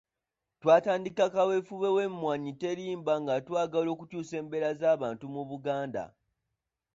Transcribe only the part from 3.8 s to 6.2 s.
okukyusa embeera z’abantu mu Buganda.